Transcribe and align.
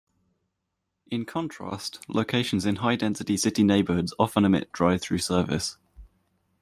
In 1.11 1.25
contrast, 1.25 1.99
locations 2.09 2.65
in 2.65 2.77
high-density 2.77 3.37
city 3.37 3.61
neighborhoods 3.63 4.15
often 4.17 4.45
omit 4.45 4.71
drive-through 4.71 5.19
service. 5.19 5.77